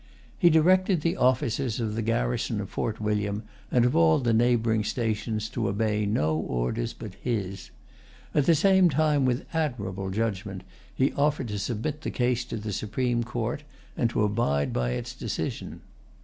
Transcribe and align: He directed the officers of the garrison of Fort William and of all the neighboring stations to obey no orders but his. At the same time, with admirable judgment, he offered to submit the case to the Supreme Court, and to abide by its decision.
He 0.39 0.49
directed 0.49 1.01
the 1.01 1.15
officers 1.15 1.79
of 1.79 1.93
the 1.93 2.01
garrison 2.01 2.59
of 2.59 2.71
Fort 2.71 2.99
William 2.99 3.43
and 3.69 3.85
of 3.85 3.95
all 3.95 4.17
the 4.17 4.33
neighboring 4.33 4.83
stations 4.83 5.47
to 5.49 5.67
obey 5.67 6.07
no 6.07 6.35
orders 6.35 6.91
but 6.91 7.13
his. 7.21 7.69
At 8.33 8.47
the 8.47 8.55
same 8.55 8.89
time, 8.89 9.25
with 9.25 9.45
admirable 9.53 10.09
judgment, 10.09 10.63
he 10.91 11.13
offered 11.13 11.49
to 11.49 11.59
submit 11.59 12.01
the 12.01 12.09
case 12.09 12.43
to 12.45 12.57
the 12.57 12.73
Supreme 12.73 13.23
Court, 13.23 13.61
and 13.95 14.09
to 14.09 14.23
abide 14.23 14.73
by 14.73 14.93
its 14.93 15.13
decision. 15.13 15.81